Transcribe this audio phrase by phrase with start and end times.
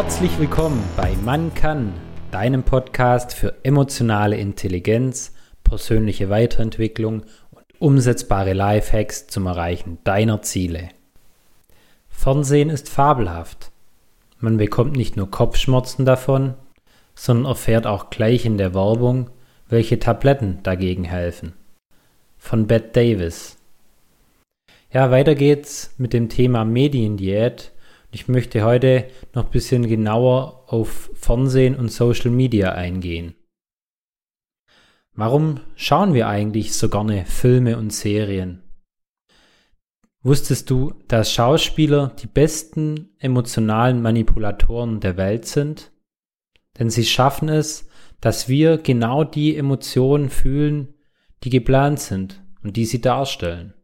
[0.00, 1.92] Herzlich willkommen bei Man kann,
[2.30, 5.34] deinem Podcast für emotionale Intelligenz,
[5.64, 10.90] persönliche Weiterentwicklung und umsetzbare Lifehacks zum Erreichen deiner Ziele.
[12.08, 13.72] Fernsehen ist fabelhaft.
[14.38, 16.54] Man bekommt nicht nur Kopfschmerzen davon,
[17.16, 19.30] sondern erfährt auch gleich in der Werbung,
[19.68, 21.54] welche Tabletten dagegen helfen.
[22.36, 23.56] Von Bette Davis.
[24.92, 27.72] Ja, weiter geht's mit dem Thema Mediendiät.
[28.10, 33.34] Ich möchte heute noch ein bisschen genauer auf Fernsehen und Social Media eingehen.
[35.12, 38.62] Warum schauen wir eigentlich so gerne Filme und Serien?
[40.22, 45.92] Wusstest du, dass Schauspieler die besten emotionalen Manipulatoren der Welt sind?
[46.78, 47.88] Denn sie schaffen es,
[48.20, 50.94] dass wir genau die Emotionen fühlen,
[51.44, 53.74] die geplant sind und die sie darstellen.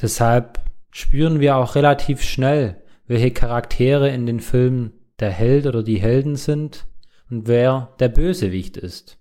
[0.00, 6.00] Deshalb spüren wir auch relativ schnell, welche Charaktere in den Filmen der Held oder die
[6.00, 6.86] Helden sind
[7.30, 9.18] und wer der Bösewicht ist.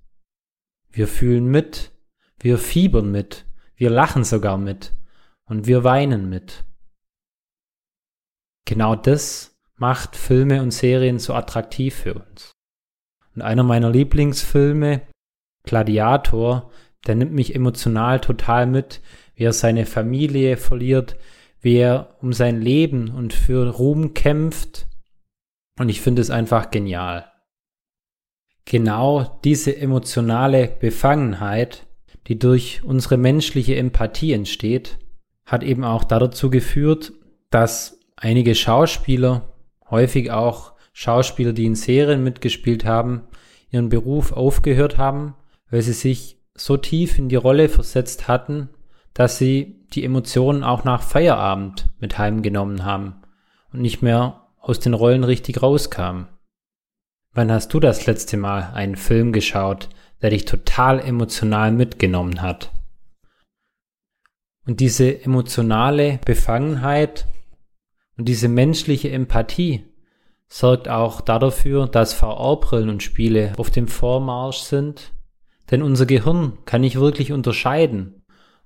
[0.91, 1.91] Wir fühlen mit,
[2.39, 3.45] wir fiebern mit,
[3.75, 4.93] wir lachen sogar mit
[5.45, 6.65] und wir weinen mit.
[8.65, 12.51] Genau das macht Filme und Serien so attraktiv für uns.
[13.35, 15.01] Und einer meiner Lieblingsfilme,
[15.63, 16.71] Gladiator,
[17.07, 19.01] der nimmt mich emotional total mit,
[19.35, 21.15] wie er seine Familie verliert,
[21.61, 24.87] wie er um sein Leben und für Ruhm kämpft.
[25.77, 27.31] Und ich finde es einfach genial.
[28.65, 31.87] Genau diese emotionale Befangenheit,
[32.27, 34.99] die durch unsere menschliche Empathie entsteht,
[35.45, 37.13] hat eben auch dazu geführt,
[37.49, 39.55] dass einige Schauspieler,
[39.89, 43.23] häufig auch Schauspieler, die in Serien mitgespielt haben,
[43.71, 45.35] ihren Beruf aufgehört haben,
[45.71, 48.69] weil sie sich so tief in die Rolle versetzt hatten,
[49.13, 53.21] dass sie die Emotionen auch nach Feierabend mit heimgenommen haben
[53.71, 56.27] und nicht mehr aus den Rollen richtig rauskamen.
[57.33, 59.89] Wann hast du das letzte Mal einen Film geschaut,
[60.21, 62.71] der dich total emotional mitgenommen hat?
[64.65, 67.27] Und diese emotionale Befangenheit
[68.17, 69.85] und diese menschliche Empathie
[70.47, 75.13] sorgt auch dafür, dass VR-Brillen und Spiele auf dem Vormarsch sind
[75.71, 78.18] denn unser Gehirn kann nicht wirklich unterscheiden.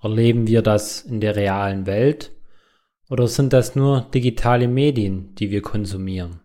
[0.04, 2.34] Erleben wir das in der realen Welt
[3.10, 6.42] oder sind das nur digitale Medien, die wir konsumieren?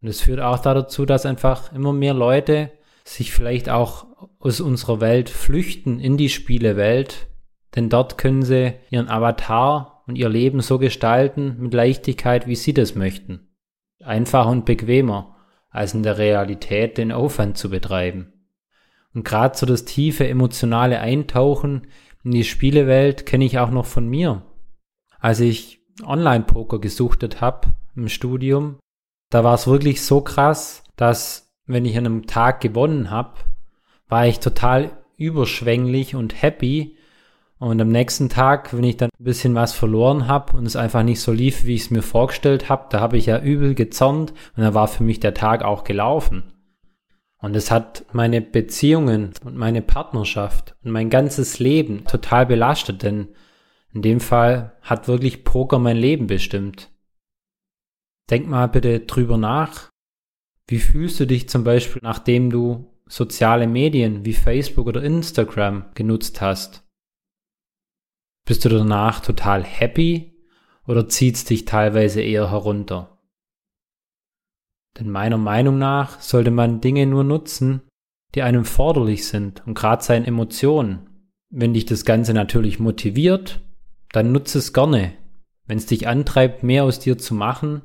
[0.00, 2.72] Und es führt auch dazu, dass einfach immer mehr Leute
[3.04, 4.06] sich vielleicht auch
[4.38, 7.26] aus unserer Welt flüchten in die Spielewelt,
[7.74, 12.72] denn dort können sie ihren Avatar und ihr Leben so gestalten mit Leichtigkeit, wie sie
[12.72, 13.48] das möchten.
[14.02, 15.36] Einfacher und bequemer,
[15.68, 18.32] als in der Realität den Aufwand zu betreiben.
[19.12, 21.88] Und gerade so das tiefe emotionale Eintauchen
[22.24, 24.42] in die Spielewelt kenne ich auch noch von mir.
[25.18, 28.76] Als ich Online-Poker gesuchtet habe im Studium,
[29.30, 33.34] da war es wirklich so krass, dass wenn ich an einem Tag gewonnen habe,
[34.08, 36.96] war ich total überschwänglich und happy.
[37.58, 41.02] Und am nächsten Tag, wenn ich dann ein bisschen was verloren habe und es einfach
[41.02, 44.32] nicht so lief, wie ich es mir vorgestellt habe, da habe ich ja übel gezornt
[44.56, 46.42] und da war für mich der Tag auch gelaufen.
[47.40, 53.28] Und es hat meine Beziehungen und meine Partnerschaft und mein ganzes Leben total belastet, denn
[53.92, 56.90] in dem Fall hat wirklich Poker mein Leben bestimmt.
[58.30, 59.90] Denk mal bitte drüber nach.
[60.66, 66.40] Wie fühlst du dich zum Beispiel, nachdem du soziale Medien wie Facebook oder Instagram genutzt
[66.40, 66.86] hast?
[68.46, 70.44] Bist du danach total happy
[70.86, 73.19] oder zieht's dich teilweise eher herunter?
[74.98, 77.82] Denn meiner Meinung nach sollte man Dinge nur nutzen,
[78.34, 81.06] die einem forderlich sind und gerade seinen Emotionen.
[81.50, 83.60] Wenn dich das Ganze natürlich motiviert,
[84.12, 85.12] dann nutze es gerne.
[85.66, 87.82] Wenn es dich antreibt, mehr aus dir zu machen,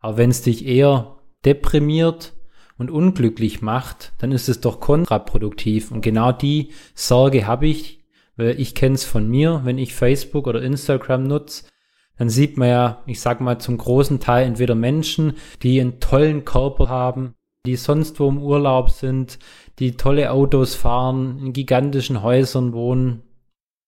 [0.00, 2.34] aber wenn es dich eher deprimiert
[2.78, 5.90] und unglücklich macht, dann ist es doch kontraproduktiv.
[5.90, 8.04] Und genau die Sorge habe ich,
[8.36, 11.64] weil ich kenne es von mir, wenn ich Facebook oder Instagram nutze,
[12.16, 16.44] dann sieht man ja, ich sag mal, zum großen Teil entweder Menschen, die einen tollen
[16.44, 17.34] Körper haben,
[17.66, 19.38] die sonst wo im Urlaub sind,
[19.78, 23.22] die tolle Autos fahren, in gigantischen Häusern wohnen.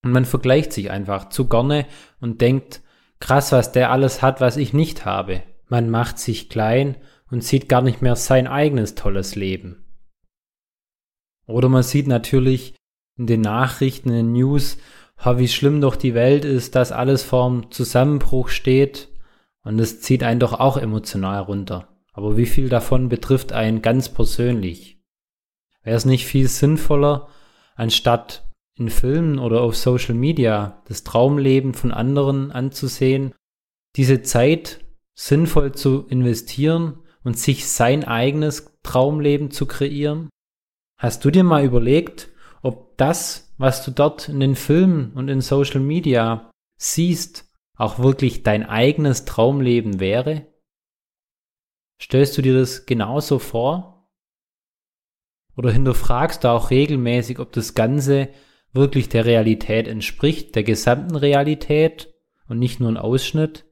[0.05, 1.87] Und man vergleicht sich einfach zu gerne
[2.21, 2.83] und denkt,
[3.21, 5.43] krass, was der alles hat, was ich nicht habe.
[5.69, 6.97] Man macht sich klein
[7.31, 9.85] und sieht gar nicht mehr sein eigenes tolles Leben.
[11.47, 12.75] Oder man sieht natürlich
[13.17, 14.79] in den Nachrichten, in den News,
[15.25, 19.09] wie schlimm doch die Welt ist, dass alles vorm Zusammenbruch steht.
[19.63, 21.89] Und es zieht einen doch auch emotional runter.
[22.13, 25.01] Aber wie viel davon betrifft einen ganz persönlich?
[25.83, 27.29] Wäre es nicht viel sinnvoller,
[27.77, 33.35] anstatt in Filmen oder auf Social Media das Traumleben von anderen anzusehen,
[33.97, 34.81] diese Zeit
[35.15, 40.29] sinnvoll zu investieren und sich sein eigenes Traumleben zu kreieren?
[40.97, 42.31] Hast du dir mal überlegt,
[42.63, 48.43] ob das, was du dort in den Filmen und in Social Media siehst, auch wirklich
[48.43, 50.47] dein eigenes Traumleben wäre?
[52.01, 54.09] Stellst du dir das genauso vor?
[55.57, 58.29] Oder hinterfragst du auch regelmäßig, ob das Ganze
[58.73, 62.15] wirklich der Realität entspricht, der gesamten Realität
[62.49, 63.65] und nicht nur ein Ausschnitt?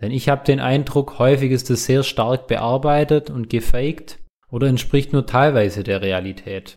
[0.00, 4.18] Denn ich habe den Eindruck, häufig ist es sehr stark bearbeitet und gefaked
[4.48, 6.76] oder entspricht nur teilweise der Realität.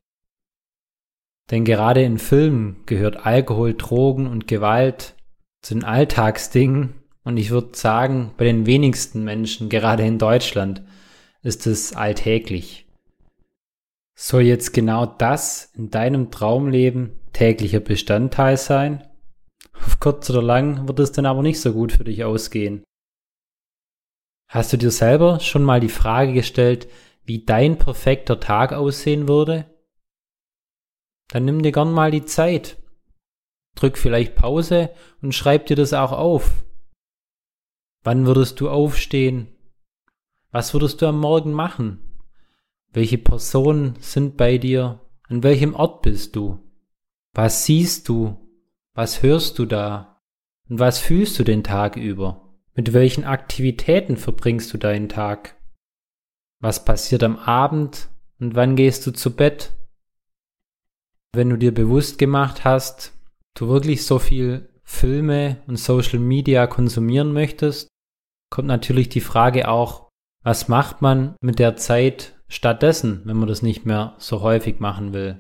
[1.52, 5.16] Denn gerade in Filmen gehört Alkohol, Drogen und Gewalt
[5.62, 6.94] zu den Alltagsdingen
[7.24, 10.84] und ich würde sagen, bei den wenigsten Menschen, gerade in Deutschland,
[11.42, 12.86] ist es alltäglich.
[14.16, 19.08] Soll jetzt genau das in deinem Traumleben täglicher Bestandteil sein?
[19.74, 22.84] Auf kurz oder lang wird es dann aber nicht so gut für dich ausgehen.
[24.50, 26.90] Hast du dir selber schon mal die Frage gestellt,
[27.24, 29.66] wie dein perfekter Tag aussehen würde?
[31.30, 32.78] Dann nimm dir gern mal die Zeit.
[33.76, 34.92] Drück vielleicht Pause
[35.22, 36.64] und schreib dir das auch auf.
[38.04, 39.48] Wann würdest du aufstehen?
[40.52, 42.00] Was würdest du am Morgen machen?
[42.92, 45.00] Welche Personen sind bei dir?
[45.28, 46.60] An welchem Ort bist du?
[47.34, 48.50] Was siehst du?
[48.96, 50.22] Was hörst du da?
[50.68, 52.50] Und was fühlst du den Tag über?
[52.74, 55.56] Mit welchen Aktivitäten verbringst du deinen Tag?
[56.60, 58.10] Was passiert am Abend
[58.40, 59.74] und wann gehst du zu Bett?
[61.36, 63.14] Wenn du dir bewusst gemacht hast,
[63.56, 67.88] du wirklich so viel Filme und Social Media konsumieren möchtest,
[68.50, 70.10] kommt natürlich die Frage auch,
[70.44, 75.14] was macht man mit der Zeit stattdessen, wenn man das nicht mehr so häufig machen
[75.14, 75.38] will?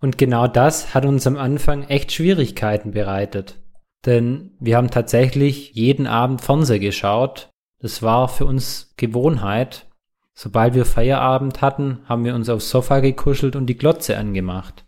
[0.00, 3.58] Und genau das hat uns am Anfang echt Schwierigkeiten bereitet.
[4.04, 7.50] Denn wir haben tatsächlich jeden Abend Fernseher geschaut.
[7.80, 9.86] Das war für uns Gewohnheit.
[10.34, 14.84] Sobald wir Feierabend hatten, haben wir uns aufs Sofa gekuschelt und die Glotze angemacht.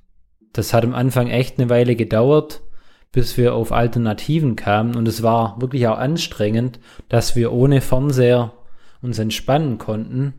[0.52, 2.62] Das hat am Anfang echt eine Weile gedauert,
[3.10, 8.52] bis wir auf Alternativen kamen und es war wirklich auch anstrengend, dass wir ohne Fernseher
[9.00, 10.34] uns entspannen konnten.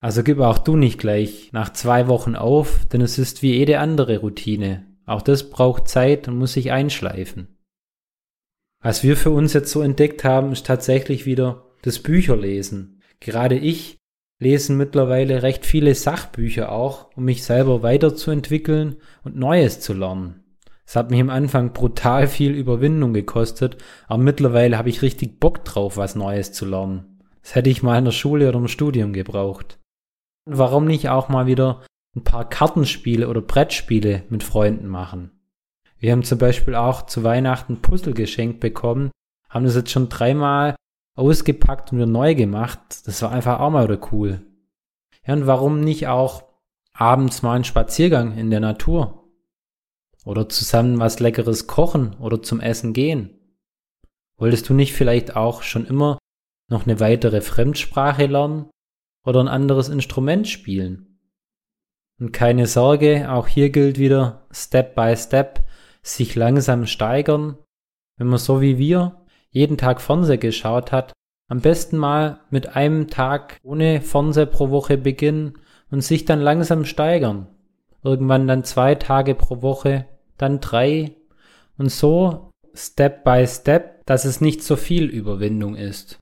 [0.00, 3.80] Also gib auch du nicht gleich nach zwei Wochen auf, denn es ist wie jede
[3.80, 4.86] andere Routine.
[5.04, 7.58] Auch das braucht Zeit und muss sich einschleifen.
[8.82, 13.02] Was wir für uns jetzt so entdeckt haben, ist tatsächlich wieder das Bücherlesen.
[13.20, 13.98] Gerade ich
[14.40, 20.42] lese mittlerweile recht viele Sachbücher auch, um mich selber weiterzuentwickeln und Neues zu lernen.
[20.84, 23.76] Es hat mich am Anfang brutal viel Überwindung gekostet,
[24.08, 27.20] aber mittlerweile habe ich richtig Bock drauf, was Neues zu lernen.
[27.42, 29.78] Das hätte ich mal in der Schule oder im Studium gebraucht.
[30.46, 31.82] Und warum nicht auch mal wieder
[32.16, 35.30] ein paar Kartenspiele oder Brettspiele mit Freunden machen?
[35.98, 39.10] Wir haben zum Beispiel auch zu Weihnachten Puzzle geschenkt bekommen,
[39.48, 40.74] haben das jetzt schon dreimal
[41.14, 43.06] ausgepackt und wieder neu gemacht.
[43.06, 44.46] Das war einfach auch mal wieder cool.
[45.26, 46.44] Ja, und warum nicht auch
[46.92, 49.28] abends mal einen Spaziergang in der Natur?
[50.24, 53.38] Oder zusammen was Leckeres kochen oder zum Essen gehen?
[54.36, 56.18] Wolltest du nicht vielleicht auch schon immer
[56.68, 58.70] noch eine weitere Fremdsprache lernen
[59.26, 61.18] oder ein anderes Instrument spielen?
[62.18, 65.64] Und keine Sorge, auch hier gilt wieder Step by Step
[66.02, 67.56] sich langsam steigern.
[68.18, 69.19] Wenn man so wie wir
[69.50, 71.12] jeden Tag Fernseher geschaut hat,
[71.48, 75.58] am besten mal mit einem Tag ohne Fernseher pro Woche beginnen
[75.90, 77.48] und sich dann langsam steigern.
[78.02, 80.06] Irgendwann dann zwei Tage pro Woche,
[80.38, 81.16] dann drei
[81.76, 86.18] und so Step by Step, dass es nicht so viel Überwindung ist.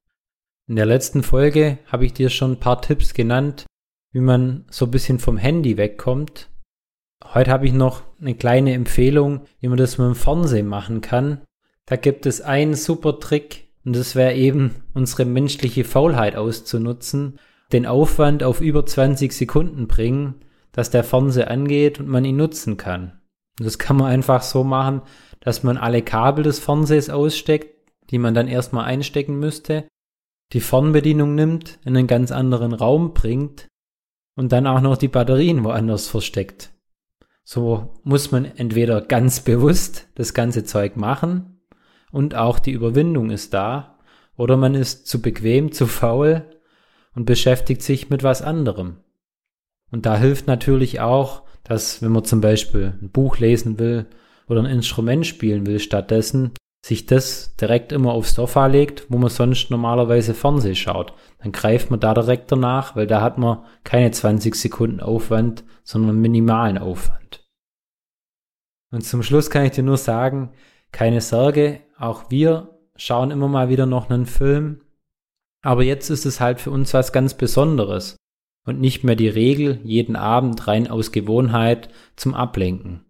[0.66, 3.66] In der letzten Folge habe ich dir schon ein paar Tipps genannt,
[4.12, 6.48] wie man so ein bisschen vom Handy wegkommt
[7.24, 11.42] Heute habe ich noch eine kleine Empfehlung, wie man das mit dem Fernsehen machen kann.
[11.88, 17.38] Da gibt es einen super Trick und das wäre eben unsere menschliche Faulheit auszunutzen,
[17.72, 22.76] den Aufwand auf über 20 Sekunden bringen, dass der Fernseher angeht und man ihn nutzen
[22.76, 23.22] kann.
[23.58, 25.00] Und das kann man einfach so machen,
[25.40, 29.88] dass man alle Kabel des Fernsehs aussteckt, die man dann erstmal einstecken müsste,
[30.52, 33.66] die Fernbedienung nimmt, in einen ganz anderen Raum bringt
[34.36, 36.70] und dann auch noch die Batterien woanders versteckt.
[37.44, 41.57] So muss man entweder ganz bewusst das ganze Zeug machen
[42.10, 43.98] und auch die Überwindung ist da,
[44.36, 46.44] oder man ist zu bequem, zu faul
[47.14, 48.98] und beschäftigt sich mit was anderem.
[49.90, 54.06] Und da hilft natürlich auch, dass wenn man zum Beispiel ein Buch lesen will
[54.46, 56.52] oder ein Instrument spielen will stattdessen,
[56.84, 61.12] sich das direkt immer aufs Sofa legt, wo man sonst normalerweise Fernseh schaut.
[61.42, 66.20] Dann greift man da direkt danach, weil da hat man keine 20 Sekunden Aufwand, sondern
[66.20, 67.46] minimalen Aufwand.
[68.90, 70.52] Und zum Schluss kann ich dir nur sagen,
[70.92, 74.80] keine Sorge, auch wir schauen immer mal wieder noch einen Film.
[75.62, 78.16] Aber jetzt ist es halt für uns was ganz Besonderes
[78.64, 83.04] und nicht mehr die Regel, jeden Abend rein aus Gewohnheit zum Ablenken.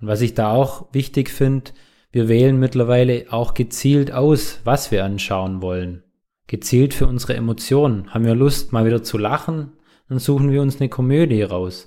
[0.00, 1.72] Und was ich da auch wichtig finde,
[2.12, 6.02] wir wählen mittlerweile auch gezielt aus, was wir anschauen wollen.
[6.48, 8.12] Gezielt für unsere Emotionen.
[8.12, 9.72] Haben wir Lust, mal wieder zu lachen?
[10.08, 11.86] Dann suchen wir uns eine Komödie raus.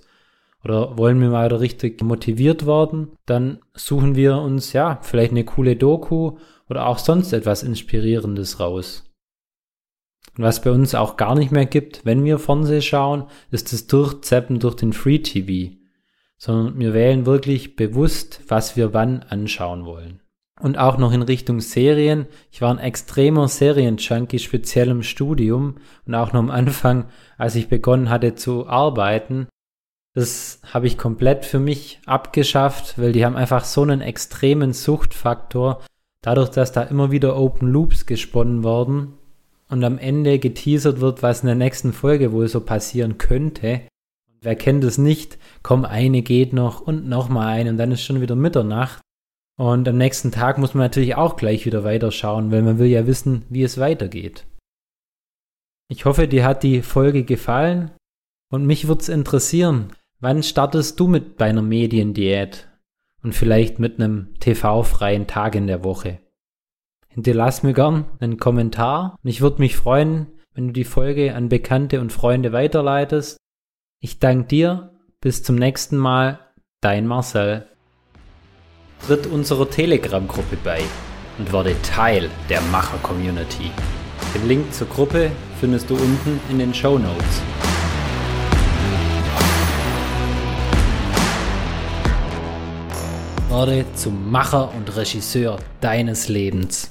[0.63, 3.11] Oder wollen wir mal richtig motiviert werden?
[3.25, 6.37] Dann suchen wir uns, ja, vielleicht eine coole Doku
[6.69, 9.03] oder auch sonst etwas Inspirierendes raus.
[10.37, 13.87] Und was bei uns auch gar nicht mehr gibt, wenn wir Fernseh schauen, ist das
[13.87, 15.75] Durchzeppen durch den Free TV
[16.43, 20.19] sondern wir wählen wirklich bewusst, was wir wann anschauen wollen.
[20.59, 22.25] Und auch noch in Richtung Serien.
[22.51, 27.05] Ich war ein extremer Serienjunkie, speziell im Studium und auch noch am Anfang,
[27.37, 29.47] als ich begonnen hatte zu arbeiten.
[30.15, 35.81] Das habe ich komplett für mich abgeschafft, weil die haben einfach so einen extremen Suchtfaktor.
[36.21, 39.13] Dadurch, dass da immer wieder Open Loops gesponnen worden
[39.69, 43.81] und am Ende geteasert wird, was in der nächsten Folge wohl so passieren könnte,
[44.43, 45.37] Wer kennt es nicht?
[45.63, 49.01] Komm, eine geht noch und noch mal eine und dann ist schon wieder Mitternacht.
[49.57, 53.07] Und am nächsten Tag muss man natürlich auch gleich wieder weiterschauen, weil man will ja
[53.07, 54.45] wissen, wie es weitergeht.
[55.87, 57.91] Ich hoffe, dir hat die Folge gefallen
[58.51, 59.93] und mich würde es interessieren,
[60.23, 62.67] wann startest du mit deiner Mediendiät
[63.21, 66.19] und vielleicht mit einem TV-freien Tag in der Woche?
[67.09, 71.49] Hinterlass mir gern einen Kommentar und ich würde mich freuen, wenn du die Folge an
[71.49, 73.37] Bekannte und Freunde weiterleitest
[74.05, 74.91] ich danke dir.
[75.21, 76.37] Bis zum nächsten Mal.
[76.81, 77.65] Dein Marcel.
[79.07, 80.81] Tritt unserer Telegram-Gruppe bei
[81.37, 83.71] und werde Teil der Macher-Community.
[84.35, 87.41] Den Link zur Gruppe findest du unten in den Show Notes.
[93.53, 96.89] Werde zum Macher und Regisseur deines Lebens.